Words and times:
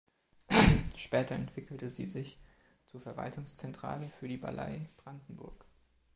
Später 0.95 1.35
entwickelte 1.35 1.91
sie 1.91 2.07
sich 2.07 2.39
zur 2.87 3.01
Verwaltungszentrale 3.01 4.09
für 4.09 4.27
die 4.27 4.37
Ballei 4.37 4.89
Brandenburg. 4.97 5.63